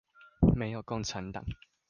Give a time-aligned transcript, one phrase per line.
[0.55, 1.45] 沒有共產黨